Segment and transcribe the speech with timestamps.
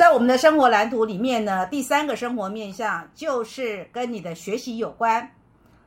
[0.00, 5.30] 在我们的生活蓝图里面呢，第三个生活面向就是跟你的学习有关。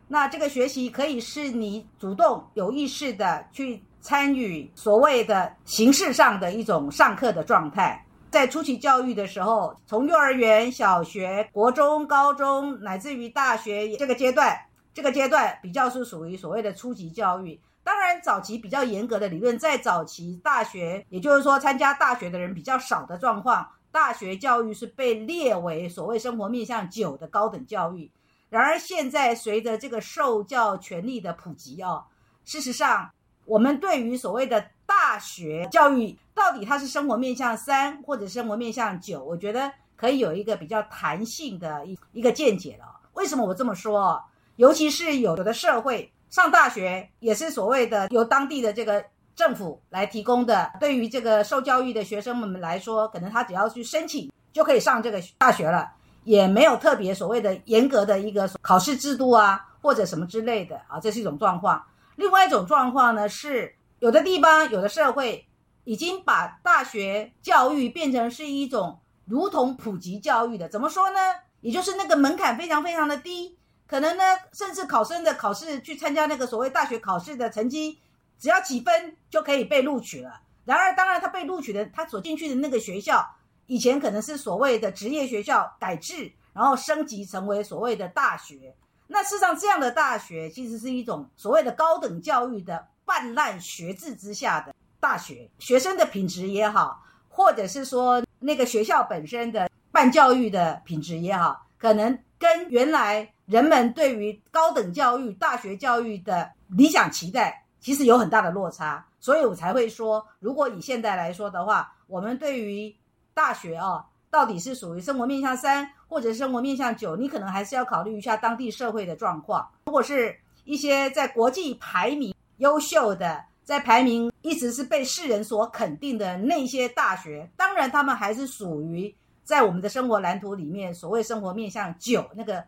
[0.07, 8.05] 那这个学习可以是你主动有意识的去参与所谓的形式上的一种上课的状态。
[8.29, 14.55] 在初期教育的时候，从幼儿园、小学、国中、高中，乃至于大学这个阶段，
[14.93, 17.59] 这个阶段比较是属于所谓的初级教育。
[17.83, 28.09] 当然，早期比较严格的理论，在早期大学，也就是说参加大学的人比较少的状况，大学教育是被列为所谓生活面向九的高等教育。
[28.49, 32.03] 然而，现在随着这个受教权利的普及啊，
[32.43, 33.11] 事实上，
[33.45, 42.99] 我们对于所谓的大学教育，到底它是生活面向三或者生活面向九，我觉得可以有一个比较弹性的一一个见解了。
[43.13, 44.19] 为什么我这么说？
[44.55, 49.03] 尤其是有的社会上大学也是所谓的由当地的这个
[49.35, 55.91] 政府来提供的，对于这个受教育的学生们来说，可能他只要去申请就可以上这个大学了。
[56.25, 61.83] 也没有特别所谓的严格的一个考试制度啊，或者什么之类的啊，这是一种状况。
[62.15, 65.45] 另外一种状况呢，是有的地方、有的社会
[65.83, 70.69] 已经把大学教育变成是一种如同普及教育的。
[70.69, 71.19] 怎么说呢？
[71.59, 77.99] 也就是那个门槛非常非常的低，可能呢，甚至考生的考试去参加那个所谓大学考试的成绩，
[78.43, 80.41] 只要几分就可以被录取了。
[80.65, 83.25] 然而，当然他被录取的，他所进去的那个学校。
[83.67, 88.75] 以前可能是所谓的职业学校改制，然后升级成为所谓的大学。
[89.07, 95.49] 那事实上，这样的大学其实是一种所谓的高等教育的泛滥学制之下的大学。
[95.57, 109.05] 学生的品质也好，或者是说那个学校本身的办教育的品质也好，可能跟原来人们对于高等教育、大学教育的理想期待，其实有很大的落差。
[109.19, 112.93] 所以我才会说，如果以现在来说的话，我们对于
[113.33, 117.15] 大学啊，到底是属于生活面向三，或者生活面向九？
[117.15, 119.69] 你可能还是要考虑一下当地社会的状况。
[119.85, 132.63] 如果是一些在国际排名优秀的，在排名一直是被世人所肯定的那些大学，当然他们还是属于在我们的生活蓝图里面所谓生活面向九那个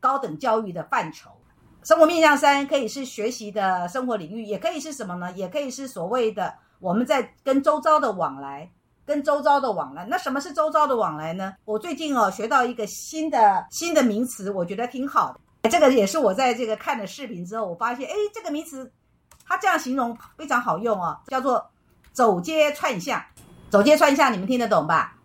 [0.00, 1.30] 高等教育的范畴。
[1.84, 5.32] 生活面向三可以是学习的生活领域，也可以是什么呢？
[5.32, 8.70] 也可以是所谓的我们在跟周遭的往来。
[9.04, 11.54] 跟周遭的往来，那什么是周遭的往来呢？
[11.64, 15.68] 我最近哦学到一个新的新的名词，我觉得挺好的。
[15.68, 18.90] 这个也是我在这个看了视频之后，我发现，哎，这个名词
[19.44, 21.68] 它这样形容非常好用哦，叫做
[22.12, 23.20] 走街串巷。
[23.70, 25.16] 走街串巷，你们听得懂吧？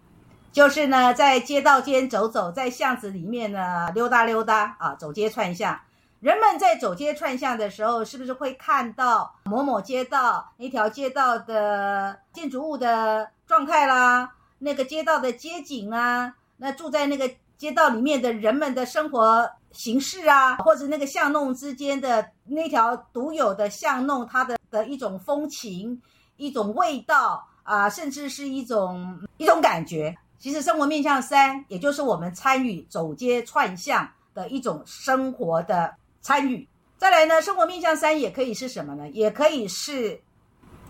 [0.52, 5.80] 就是呢，在街道间走走，在巷子里面呢溜达溜达啊，走街串巷。
[6.20, 14.32] 人们在走街串巷的时候，是不是会看到某某街道那条街道的建筑物的状态啦？
[14.58, 26.02] 那个街道的街景啊，那住在那个街道里面的人们的生活形式啊，或者那个巷弄之间的那条独有的巷弄，它的的一种风情、
[26.38, 30.18] 一种味道啊，甚至是一种一种感觉。
[30.40, 35.94] 其实生活面向三，也就是我们参与走街串巷的一种生活的。
[36.28, 36.68] 参与，
[36.98, 37.42] 再来呢？
[37.42, 39.08] 生活面向三也可以是什么呢？
[39.12, 40.20] 也可以是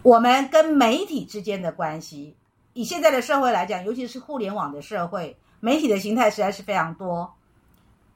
[0.02, 2.36] 我们跟媒体之间的关系。
[2.74, 7.36] 以现在的社会来讲，尤其是互联网的社会，媒体的形态实在是非常多。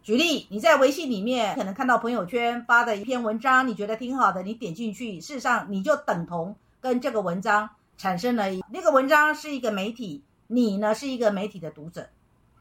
[0.02, 12.10] 举例，你在微信里面可能看到朋友圈发的一篇文章，你觉得挺好的，你点进去，事实上你就等同跟这个文章产生了那个文章是一个媒体，你呢是一个媒体的读者，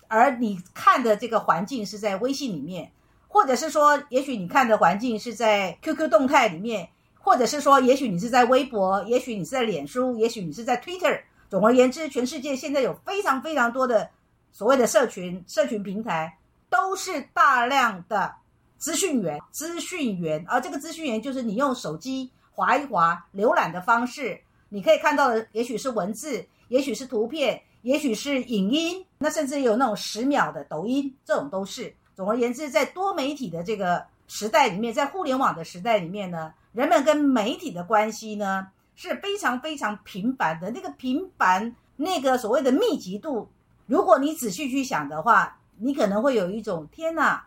[0.07, 2.93] 而你看的这个环境是在微信里面。
[3.33, 6.89] 或者是说，也许你看的环境是在 QQ 动态里面，
[7.21, 11.21] 或者是说，也许你是在微博，也许你是在脸书，也许你是在 Twitter。
[11.49, 14.11] 总而言之，全世界现在有非常非常多的
[14.51, 16.37] 所谓的社群、社群平台，
[16.69, 18.35] 都是大量的
[18.79, 20.45] 资讯源、资讯源。
[20.49, 31.95] 而这个资讯源就是你用手机划一划、浏览的方式，你可以看到的，也许是文字，也许是图片，也许是影音，那甚至有那种十秒的抖音，这种都是。
[32.21, 40.71] 总而言之，在多媒体的这个时代里面，在互联网的时代里面呢，人们跟媒体的关系呢是非常非常频繁的。
[40.71, 43.49] 那个频繁，那个所谓的密集度，
[43.87, 47.47] 如果你仔细去想的话，你可能会有一种天哪，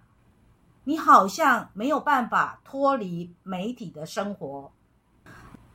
[0.86, 4.72] 你好像没有办法脱离媒体的生活。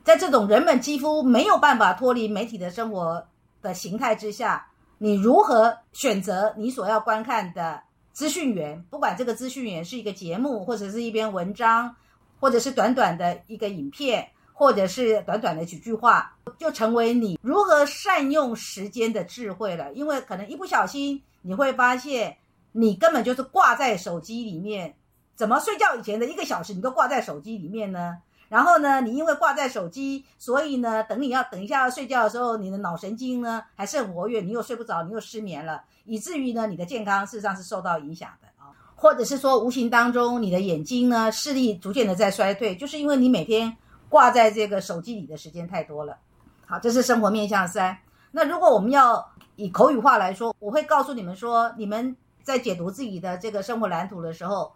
[0.03, 3.25] 在这种人们几乎没有办法脱离媒体的生活
[3.61, 4.67] 的形态之下，
[4.97, 7.83] 你如何选择你所要观看的？
[8.19, 11.95] 资讯源，不管这个资讯源是一个节目，或者是一篇文章，
[12.37, 19.93] 或者是短短的一个影片，或者是短短的几句话，就成为你如何善用时间的智慧了。
[19.93, 22.35] 因为可能一不小心，你会发现
[22.73, 24.95] 你根本就是挂在手机里面。
[25.37, 28.17] 怎么睡觉以前的一个小时，你都挂在手机里面呢？
[28.49, 38.75] 然后呢，你因为挂在手机，所以呢，等你要等一下要睡觉的时候，你的脑神经呢还是很活跃，你又睡不着，你又失眠了，以至于呢，你的健康事实上是受到影响的啊。
[38.95, 43.77] 或者是说，无形当中你的眼睛呢视力逐渐的在衰退，就是因为你每天。
[44.09, 46.17] 挂在这个手机里的时间太多了。
[46.65, 47.95] 好，这是生活面向三。
[48.31, 49.23] 那如果我们要
[49.55, 54.73] 以口语化来说，我会告诉你们说，你们在解读自己的这个生活蓝图的时候，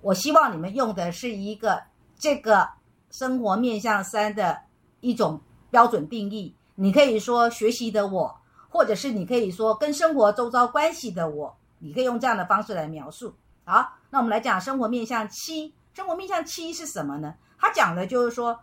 [0.00, 1.80] 我希望你们用的是一个
[2.18, 2.68] 这个
[3.16, 4.58] 生活面向三的
[5.00, 5.40] 一种
[5.70, 6.54] 标准定义。
[6.74, 8.36] 你可以说学习的我，
[8.68, 13.34] 或者是你可以说跟生活周遭关系的我，你可以用这样的方式来描述。
[13.64, 15.72] 好，那我们来讲生活面向七。
[15.94, 17.32] 生活面向七是什么呢？
[17.58, 18.60] 它讲的就是说，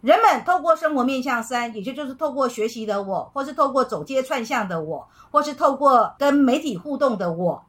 [0.00, 7.62] 人们透过生活面向三，也就就是透过学习的我，或是透过走街串巷的我，或是透过跟媒体互动的我，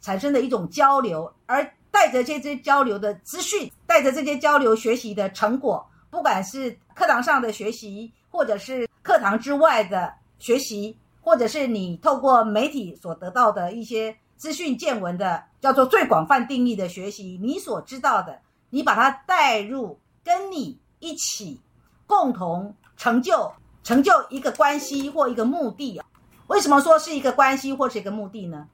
[0.00, 18.38] 产生的一种交流，而带着这些交流的资讯，带着这些交流学习的成果，不管是课堂上的学习，或者是课堂之外的学习，或者是你透过媒体所得到的一些资讯见闻的，叫做最广泛定义的学习，你所知道的。
[18.70, 21.60] 你把它带入，跟你一起
[22.06, 23.52] 共同成就
[23.82, 26.06] 成就一个关系或一个目的啊？
[26.46, 28.68] 为什么说是一个关系或是一个目的呢？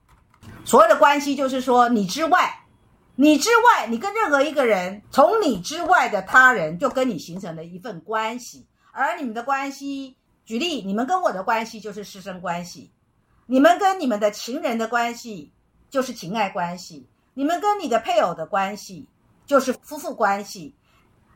[0.67, 2.64] 所谓的关系就是说，你之外，
[3.17, 12.91] 你之外，你跟任何一个人，从你之外的他人就跟你形成了一份关系，而你们的关系，举例，你们跟我的关系就是师生关系，
[13.47, 15.53] 你们跟你们的情人的关系
[15.91, 19.09] 就是情爱关系，你们跟你的配偶的关系。
[19.47, 20.75] 就是夫妇关系，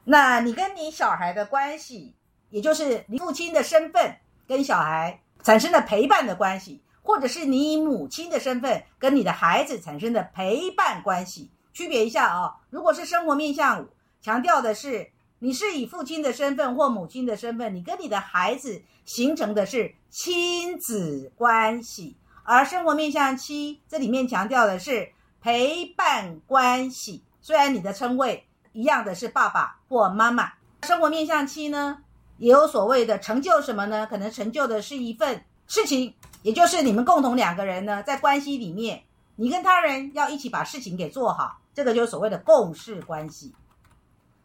[0.03, 2.15] 那你跟你小孩的关系，
[2.49, 4.17] 也就是你父亲的身份
[4.47, 12.57] 跟小孩产生的陪伴的关系，或者是你以母亲的身份跟你的孩子产生的陪伴关系，区别一下啊。
[12.71, 13.87] 如果是生活面向，
[14.21, 15.09] 强调的是
[15.39, 25.09] 你是以父亲的身份或母亲的身份，你跟你的孩子形成的是亲子关系，而生活面向七，这里面强调的是
[25.41, 27.23] 陪伴关系。
[27.41, 30.51] 虽然你的称谓一样的是爸爸或妈妈，
[30.83, 31.99] 生活面向七呢，
[32.39, 34.05] 也有所谓的成就什么呢？
[34.05, 39.05] 可能成就的是一份事情，也就是你们共同两个人呢，在关系里面，
[39.37, 43.55] 你跟他人要一起把事情给做好，这个就是所谓的共事关系。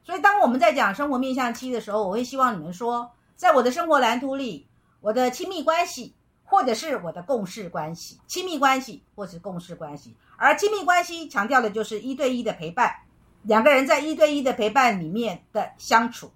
[0.04, 4.68] 所以，当我们在讲生活面向七的时候，我会希望你们说，在我的生活蓝图里，
[5.02, 6.14] 我的亲密关系。
[6.46, 10.16] 或者是我的共事关系、亲密关系，或是共事关系。
[10.38, 12.94] 而亲密关系强调的就是一对一的陪伴，
[13.42, 16.28] 两个人在一对一的陪伴里面的相处；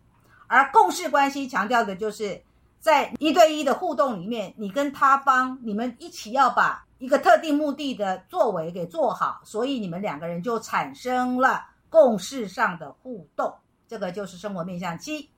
[0.48, 2.42] 而共事关系强调的就是
[2.80, 13.54] 在一对一的互动里面，你跟他方，你们一起要把一个特定目的的作为给做好，所以你们两个人就产生了共事上的互动。
[13.88, 15.30] 这个就是生活面向七。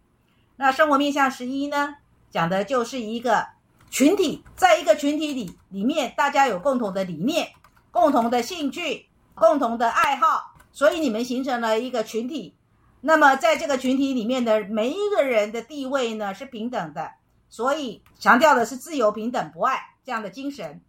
[0.55, 1.95] 那生活面向十一呢，
[2.29, 3.47] 讲的就是一个。
[3.91, 7.47] 群体在一个群体里，里面大家有共同的理念、
[7.89, 12.55] 共同的兴趣、共同的爱好，所以你们形成了一个群体。
[13.01, 17.13] 那么在这个群体里面的每一个人的地位呢是平等的，
[17.49, 20.79] 所以强调的是自由、平等、博爱这样的精神。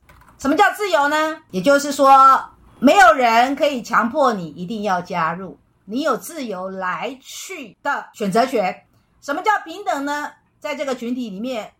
[0.40, 1.40] 什么叫自由呢？
[1.52, 2.42] 也就是说，
[2.80, 8.84] 没有人可以强迫你一定要加入，你有自由来去的选择权。
[9.20, 10.32] 什么叫平等呢？
[10.58, 11.72] 在这个群体里面。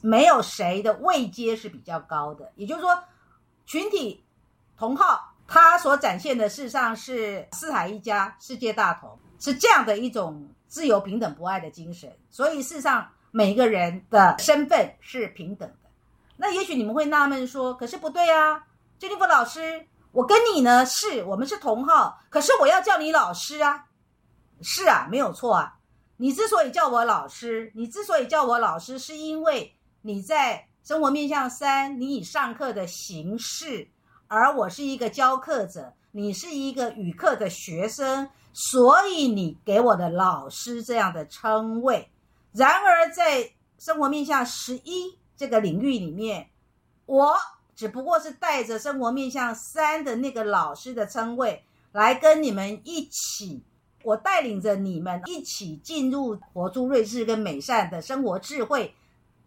[0.00, 2.96] 没有谁的位阶是比较高的，也就是说，
[3.66, 4.24] 群体
[4.76, 12.08] 同号，它所展现的事实上是四海一家，世界大同，是这样的一种自由、平等、博爱的精神。
[12.30, 15.87] 所以，事实上，每一个人的身份是平等的。
[16.38, 18.64] 那也许你们会纳闷说：“可是不对啊，
[18.98, 23.84] 杰尼弗老师，我跟你呢是我们是同号，可是我要叫你老师啊。”
[24.62, 25.74] 是啊，没有错啊。
[26.16, 29.74] 你之所以叫我老师，你之所以叫我老师，是因为。
[30.02, 33.90] 你在生活面向三，你以上课的形式，
[34.28, 42.10] 而我是一个教课者，你是一个语课的学生，所以你给我的老师这样的称谓。
[42.52, 46.50] 然而，在生活面向十一这个领域里面，
[47.06, 47.34] 我
[47.74, 53.62] 只不过是带着生活面向三的那个老师的称谓来跟你们一起，
[54.02, 58.94] 我带领着你们一起进入活出睿智跟美善的生活智慧。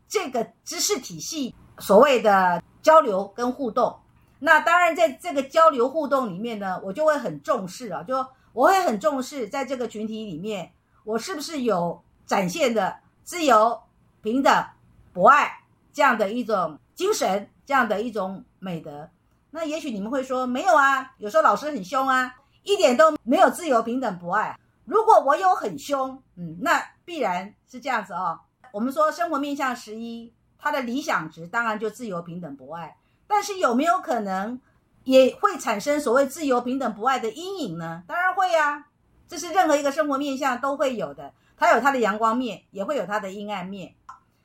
[0.07, 3.99] 这个知识体系所谓的交流跟互动，
[4.39, 13.81] 那当然在这个交流互动里面呢，我就会很重视啊，就我会很重视在这个群体里面，我是不是有展现的自由、
[14.21, 14.65] 平等、
[15.13, 15.60] 博爱
[15.93, 19.09] 这样的一种精神，这样的一种美德。
[19.51, 24.57] 那也许你们会说，没有啊，有时候老师很凶啊，一点都没有自由、平等、博爱。
[24.85, 28.39] 如果我有很凶，嗯，那必然是这样子哦。
[28.71, 32.95] 我们说生活面向十一，它的理想值当然就自由、平等、博爱。
[33.27, 34.59] 但是有没有可能
[35.03, 38.03] 也会产生所谓自由、平等、博爱的阴影呢？
[38.07, 38.85] 当然会呀，
[39.27, 41.33] 这是任何一个生活面向都会有的。
[41.57, 43.93] 它有它的阳光面，也会有它的阴暗面。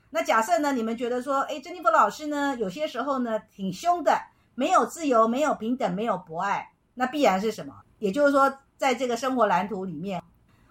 [0.09, 4.17] 那假设呢，你们觉得说，哎，珍妮弗老师呢，有些时候呢挺凶的。
[4.59, 7.75] 没有自由，没有平等，没有博爱，那必然是什么？
[7.99, 10.23] 也就是说，在这个生活蓝图里面，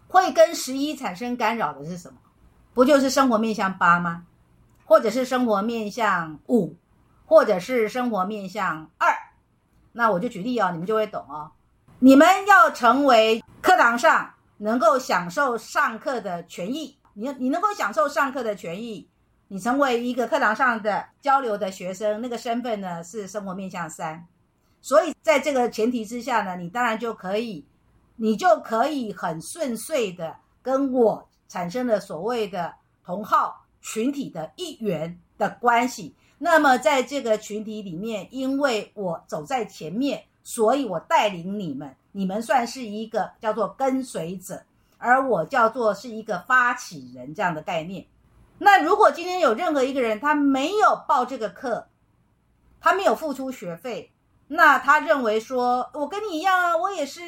[0.09, 2.19] 会跟十一产生干扰的是什么？
[2.75, 4.25] 不就是生活面向八吗？
[4.85, 6.75] 或者是生活面向五，
[7.27, 9.15] 或者是生活面向二？
[9.93, 11.53] 那我就举例哦，你们就会懂哦。
[12.01, 19.09] 你们要成为课堂上能够享受上课的权益，你你能够享受上课的权益。
[19.49, 24.27] 你成为一个课堂上的交流的学生，那个身份呢是生活面向三，
[24.81, 27.65] 所以在这个前提之下呢，你当然就可以，
[28.17, 32.75] 你就可以很顺遂的跟我产生了所谓的
[33.05, 36.13] 同号群体的一员的关系。
[36.39, 44.61] 那么在这个群体里面，因为我走在前面，所以我带领你们，你们算是一个叫做跟随者，
[44.99, 48.05] 而我叫做是一个发起人这样的概念。
[48.59, 51.89] 那如果今天有任何一个人他没有报这个课，
[52.81, 54.13] 他没有付出学费，
[54.49, 57.21] 那他认为说，我跟你一样啊，我也是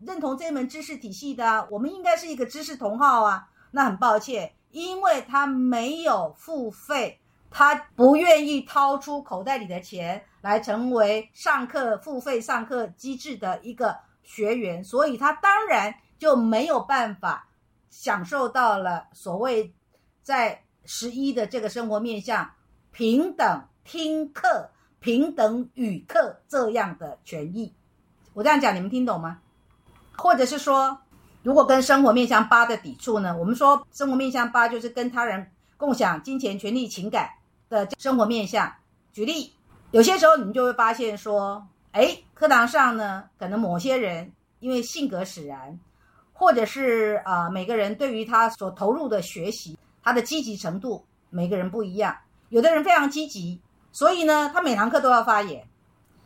[0.00, 3.48] 认同这门知识体系的，我们应该是一个知识同好啊。
[3.70, 7.20] 那很抱歉，因为他没有付费，
[7.52, 17.46] 他不愿意掏出口袋里的钱来成为上课付费上课机制的一个学员，所以他当然就没有办法
[17.90, 19.72] 享受到了所谓
[20.20, 20.63] 在。
[20.84, 22.50] 十一的这个生活面向，
[22.92, 27.72] 平等听课、平等语课这样的权益，
[28.32, 29.40] 我这样讲你们听懂吗？
[30.16, 30.98] 或者是说，
[31.42, 33.36] 如果跟生活面向八的抵触呢？
[33.36, 37.28] 我们说生活面向八就是跟他人共享金钱、权利、情感
[37.68, 38.72] 的生活面向。
[39.12, 39.52] 举例，
[39.90, 45.78] 有些时候你们就会发现说，哎，课堂上呢，可能某些人因为性格使然，
[46.32, 49.76] 或者是啊，每个人对于他所投入的学习。
[50.04, 52.16] 他的积极程度，每个人不一样。
[52.50, 55.66] 有的人非常积极，所以呢，他每堂课都要发言。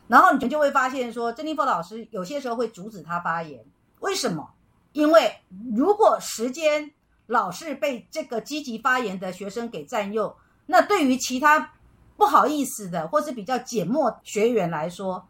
[0.07, 3.65] 然后你们就会发现说，珍妮佛老师有些时候会阻止他发言。
[4.01, 4.51] 为什么？
[4.91, 5.35] 因为
[5.75, 6.91] 如果时间
[7.27, 11.73] 老是被这个积极发言的学生给占用，那对于其他
[12.17, 15.27] 不好意思的或是比较缄默学员来说，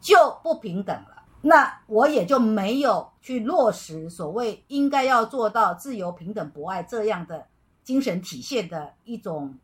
[0.00, 1.22] 就不平等了。
[1.42, 7.46] 那我也就没有去落实所谓应该要做到自由、平等、博爱这样的。
[7.84, 9.54] 精神体现的一种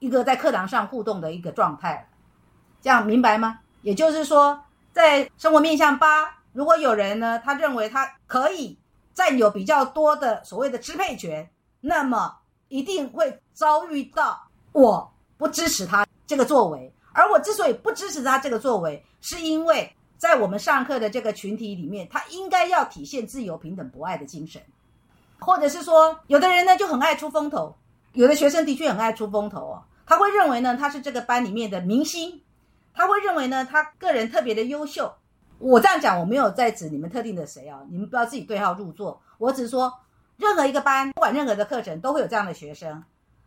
[0.00, 2.08] 一个在课堂上互动的一个状态，
[2.82, 3.60] 这样明白吗？
[3.82, 4.60] 也就是说，
[4.92, 8.76] 在生活面向八，如果有人呢，他认为他可以
[9.14, 11.48] 占有比较多的所谓的支配权，
[11.80, 12.36] 那么
[12.68, 16.92] 一定会遭遇到我不支持他这个作为。
[17.12, 24.60] 而我之所以不支持他这个作为，是因为在我们上课的这个群体里面，他应该要体现自由、平等、博爱的精神。
[25.38, 27.76] 或者是说，有的人呢就很爱出风头，
[28.12, 29.84] 有的学生的确很爱出风头哦。
[30.06, 32.40] 他会认为呢他是这个班里面的明星，
[32.94, 35.12] 他会认为呢他个人特别的优秀。
[35.58, 39.20] 我这样讲，我没有在指你们特定的谁啊，你们不要自己对号入座。
[39.38, 39.92] 我只是说，
[40.36, 43.02] 任何一个班，不管任何的课程，都会有这样的学生。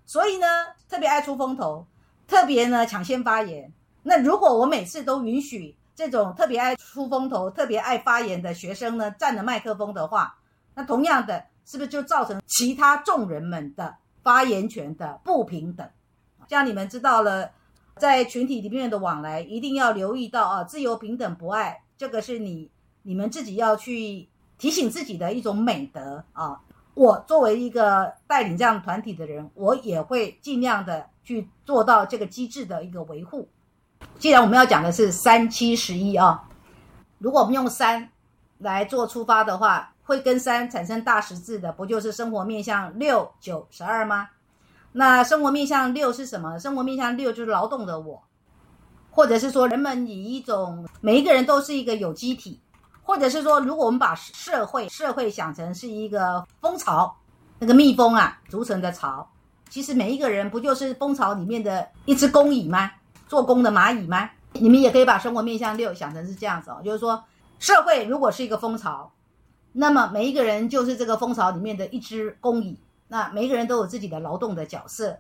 [0.05, 0.47] 所以呢，
[0.89, 1.85] 特别爱出风头，
[2.27, 3.71] 特别呢抢先发言。
[4.03, 10.35] 那如果我每次都允许这种特别爱出风头、特别爱发言的学生呢占了麦克风的话，
[10.73, 11.45] 那同样的。
[11.69, 15.87] 是不是就造成其他众人们的发言权的不平等？
[16.47, 17.51] 这样你们知道了，
[17.95, 22.71] 在群体里面的往来一定要留意到啊，自由、平等、博爱，这个是你
[23.03, 26.59] 你们自己要去提醒自己的一种美德啊。
[26.95, 33.47] 我作为一个带领这样团体的人，我也会尽量的去做到这个机制的一个维护。
[34.17, 36.49] 既然我们要讲的是三七十一啊，
[37.19, 38.09] 如果我们用三
[38.57, 39.93] 来做出发的话。
[40.09, 44.27] 会跟三产生大十字的，不就是生活面向六九十二吗？
[44.91, 46.57] 那生活面向六是什么？
[46.57, 48.19] 生活面向六就是劳动的我，
[49.11, 52.59] 或者是说人们以一种每一个人都是一个有机体，
[53.03, 57.15] 或者是说，如果我们把社会社会想成是一个蜂巢，
[57.59, 59.29] 那个蜜蜂啊组成的巢，
[59.69, 62.91] 其实每一个人不就是蜂巢里面的一只工蚁吗？
[63.27, 64.27] 做工的蚂蚁吗？
[64.53, 67.23] 你们也可以把生活面向六想成是这样子哦，就是说
[67.59, 69.11] 社会如果是一个蜂巢。
[69.71, 75.17] 那么每一个人就是这个蜂巢里面的一只工蚁，那每一个人都有自己的劳动的角色，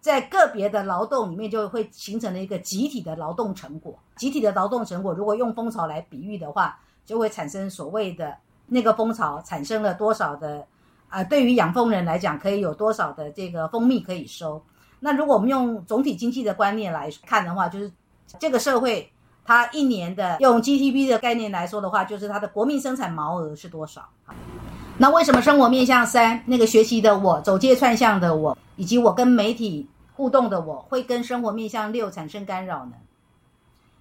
[0.00, 3.98] 在个别的劳动里面就会形成了一个集体的劳动成果。
[4.16, 8.36] 集体的劳动成果，如果用蜂巢来比喻的话，就会产生所谓的
[8.66, 10.66] 那个蜂巢产生了多少的
[11.08, 11.22] 啊？
[11.24, 14.62] 对于养蜂人来讲，可以有多少的这个蜂蜜可以收？
[15.00, 17.92] 那如果我们用总体经济的观念来看的话，就是
[18.38, 19.12] 这个社会
[19.44, 24.08] 它一年的用 GDP 的概念来说的话，就是它的国民生产毛额是多少？
[24.96, 32.92] 那为什么生活面向三那个学习的我走街串巷的我，以及我跟媒体互动的我会跟生活面向六产生干扰呢？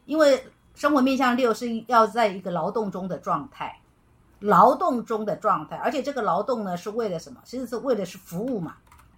[0.05, 0.43] 因为
[0.75, 3.79] 生活面向六是要在一个劳动中的状态，
[4.39, 7.39] 劳动中的状态，而且这个劳动呢是为了什么？
[7.43, 8.75] 其实是为的是服务嘛。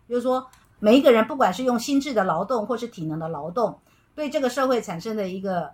[0.07, 0.47] 就是说，
[0.79, 3.79] 每一个人不管是用心智的劳动或是体能的劳动，
[4.15, 5.71] 对这个社会产生的一个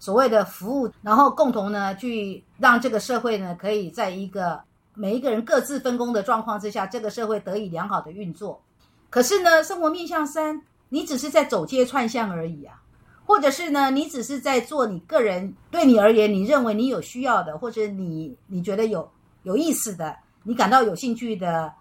[0.00, 4.60] 所谓的服务，然后共同呢去让这个社会呢可以在一个。
[4.92, 8.60] 每一个人各自分工的状况之下，这个社会得以良好的运作。
[9.08, 12.82] 可是呢，生活面向三，你只是在走街串巷而已啊，
[13.24, 19.08] 或者是呢，你只是在做你个人对你而言，你认为你有需要的，或者你你觉得有
[19.44, 21.72] 有意思的，你感到有兴趣的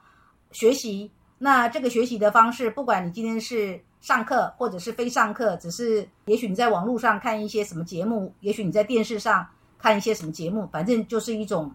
[0.52, 1.12] 学习。
[1.40, 11.72] 那这个学习的方式，不管你今天是上课或者是非上课，只是也许你在网络上看一些什么节目，也许你在电视上看一些什么节目，反正就是一种。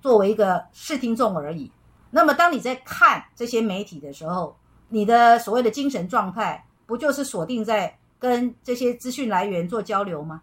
[0.00, 1.70] 作为一个视听众而已，
[2.10, 4.56] 那么当你在看这些媒体的时候，
[4.88, 10.42] 你的所谓的精神状态不就是锁定在跟这些资讯来源做交流吗？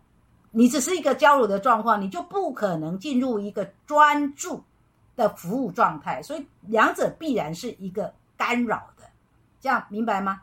[0.52, 4.64] 你只是一个交流的状况，你就不可能进入一个专注
[5.18, 9.04] 的服务状态，所以两者必然是一个干扰的，
[9.60, 10.40] 这样明白吗？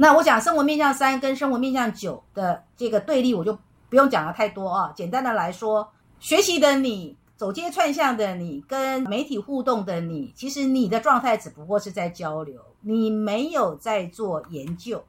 [0.00, 3.52] 那我讲生活面向三跟生活面向九的这个对立，我就
[3.90, 7.18] 不用讲的太多啊，简单的来说，学习的你。
[7.36, 15.02] 走街串巷的你，跟媒体互动的你，其实你的状态只不过是在交流，你没有在做研究，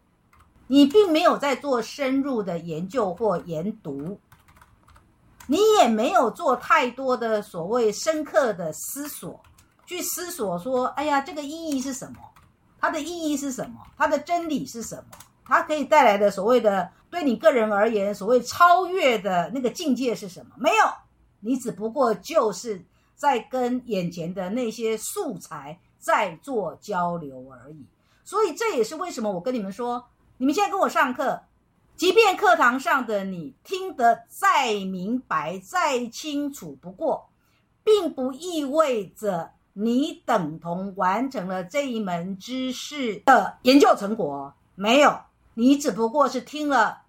[0.67, 4.17] 你并没有在做深入的研究或研读，
[5.48, 9.41] 你也没有做太多的所谓深刻的思索，
[9.86, 12.19] 去思索说，哎呀，这个意义是什么？
[12.82, 13.80] 它的意义是什么？
[13.98, 15.17] 它的真理是什么？
[15.46, 20.52] 它可以带来的所谓的对你个人而言，所谓超越的那个境界是什么？
[20.58, 20.86] 没有。
[21.44, 22.84] 你只不过就是
[23.15, 27.86] 在跟眼前的那些素材在做交流而已，
[28.24, 30.06] 所以这也是为什么我跟你们说，
[30.38, 31.41] 你们现在跟我上课，
[31.96, 37.30] 即便课堂上的你听得再明白、再清楚不过，
[37.84, 44.53] 并不意味着你等同完成了这一门知识的研究成果。
[44.75, 45.19] 没有，
[45.53, 46.99] 你只不过是听了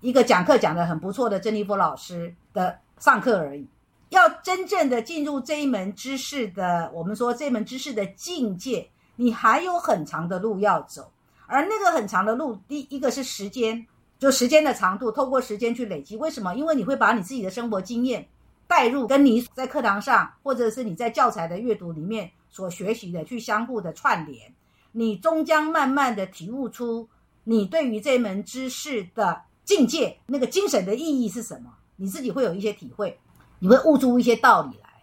[0.00, 2.78] 一个讲课讲得很不错的曾立波老师的。
[2.98, 3.68] 上课而已，
[4.08, 11.12] 要真正的进入这一门知识的，我们说这门知识的境界，你还有很长的路要走。
[11.46, 13.86] 而那个很长的路，第一个是时间，
[14.18, 16.16] 就时间的长度，透过时间去累积。
[16.16, 16.54] 为什么？
[16.54, 18.26] 因为你会把你自己的生活经验
[18.66, 24.54] 带入，跟你在课堂上或者是你在教材的阅读里面所学习的去相互的串联，
[24.92, 27.08] 你终将慢慢的体悟出
[27.44, 31.72] 你对于这门知识的境界，那个精神的意义是什么。
[31.96, 33.18] 你自己会有一些体会，
[33.58, 35.02] 你会悟出一些道理来。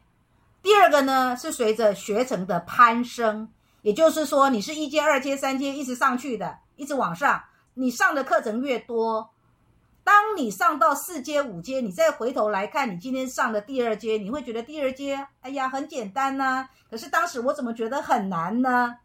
[0.61, 3.49] 第二个呢，是随着学程的攀升，
[3.81, 7.43] 也就是说，你是一阶、二阶、三阶一直上去的，一直往上。
[7.73, 9.32] 你上的课程越多，
[10.03, 16.67] 当你上到四阶、五阶，你再回头来看你今天上的第二阶，你会觉得第二阶，哎呀，很简单呐。
[16.89, 18.97] 可是当时我怎么觉得很难呢？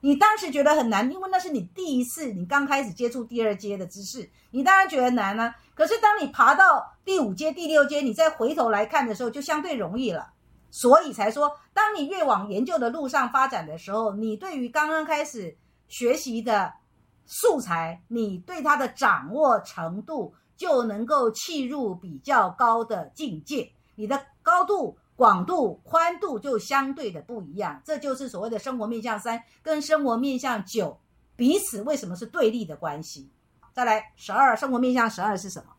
[0.00, 5.54] 你当时觉得很难，因为那是你第一次，你刚开始接触第二阶的知识，你当然觉得难呢。
[5.74, 10.32] 可是当你爬到第五阶、第六阶，你再回头来看的时候，就相对容易了。
[10.70, 15.56] 所以才说，当你越往研究的路上发展的时候，你对于刚刚开始
[15.88, 16.72] 学习的
[17.24, 24.96] 素材，你对它的掌握程度就能够契入比较高的境界，你的高度。
[25.16, 31.00] 广度、宽度就相对的不一样，这就是所谓的生活面向三跟生活面向九
[31.36, 33.26] 彼此为什么是对立的关系。
[33.72, 35.72] 再来，十二生活面向十二是什么？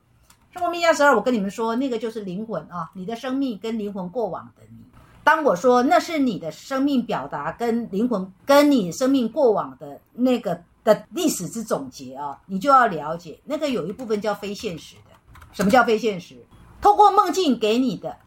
[0.50, 4.84] 生活面向十二，我跟你们说，那个就是灵魂啊，你的生命跟灵魂过往的你。
[5.24, 15.12] 当我说那是你的生命表达跟灵魂跟你生命过往的那个的历史之总结啊，你就要了解那个有一部分叫非现实的。
[15.52, 16.46] 什么叫非现实？
[16.80, 18.18] 透过梦境给你的。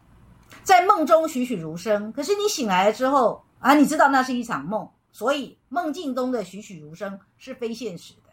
[0.61, 8.29] 在梦中栩栩如生，可是你醒来了之后啊，你知道那是一场梦，所以梦境中的栩栩如生是非现实的。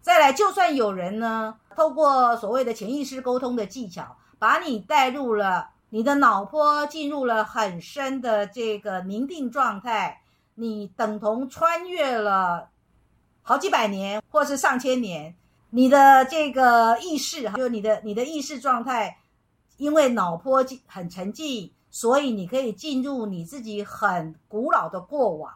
[0.00, 10.20] 再来，就算有人呢，透过所谓的潜意识沟通的技巧，把你带入了你的脑波，进入了很深的这个宁定状态，
[10.56, 12.70] 你等同穿越了
[13.42, 15.34] 好几百年，或是上千年，
[15.70, 19.18] 你的这个意识，就你的你的意识状态，
[19.78, 25.52] 因为脑波很沉静，所以你可以进入你自己很古老的过往。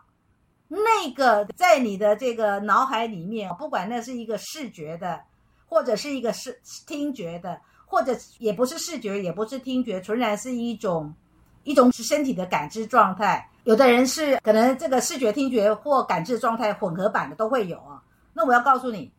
[0.68, 5.20] 那个在你的这个脑海里面，不管那是一个视觉的，
[5.68, 11.14] 或者是一个视听觉的，或者也不是视觉，也不是听觉，纯然是一种
[11.62, 13.48] 一种是身体的感知状态。
[13.66, 18.00] 有的人是可能这个视觉、听觉或感知状态混合版的都会有啊。
[18.32, 19.10] 那我要告诉你，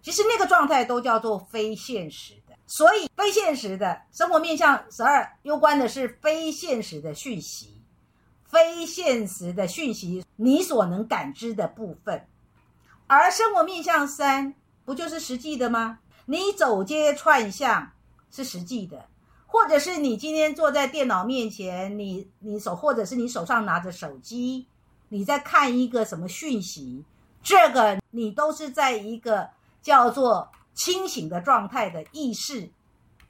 [0.00, 2.54] 其实那个状态都叫做非现实的。
[2.66, 7.78] 所以非现实的生活面向十二攸关的是非现实的讯息。
[8.46, 12.26] 非现实的讯息，你所能感知的部分，
[13.06, 14.54] 而生活面向三
[14.86, 15.98] 不就是实际的吗？
[16.24, 17.92] 你走街串巷
[18.30, 19.04] 是实际的，
[19.50, 24.66] 或者是你今天坐在电脑面前，你你手或者是你手上拿着手机，
[25.08, 27.04] 你在看一个什么讯息，
[27.42, 29.48] 这个你都是在一个
[29.82, 32.70] 叫做清醒的状态的意识，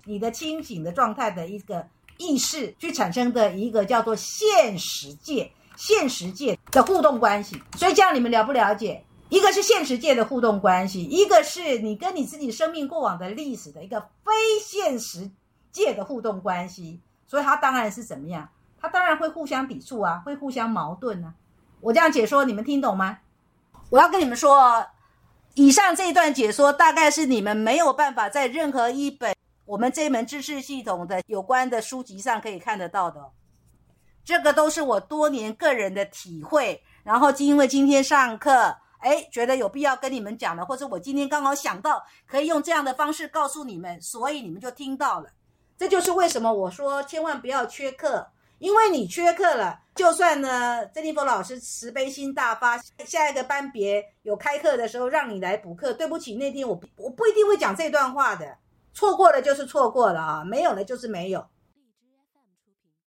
[0.05, 1.89] 你的清醒的状态的一个。
[2.23, 9.03] 意识去产生的一个叫做现实界、现实界的互动关系，所以这样你们了不了解？
[9.31, 15.31] 一个是现实界的互动关系，一个是你跟你自己生命过往的历史的一个非现实
[15.73, 18.49] 界的互动关系，所以它当然是怎么样？
[18.81, 21.35] 它当然会互相抵触啊，会互相矛盾啊。
[21.81, 23.19] 我这样解说，你们听懂吗？
[23.91, 24.87] 我要跟你们说，
[25.55, 29.35] 以上这一段解说大概是你们没有办法在任何一本。
[29.67, 33.31] 我们这门知识系统的有关的书籍上可以看得到的，
[34.25, 36.83] 这个都是我多年个人的体会。
[37.05, 45.31] 然后因为今天上课，哎，觉得有必要跟你们讲的，或者我今天刚好想到可以用这样的方式告诉你们，所以你们就听到了。
[45.81, 48.27] 这就是为什么我说千万不要缺课，
[48.59, 58.59] 因为你缺课了，就算呢，曾立峰老师慈悲心大发，下一个班别有开课的时候让你来补课，对不起，那天我我不一定会讲这段话的。
[58.93, 61.47] 错过了就是错过了啊，没有了就是没有。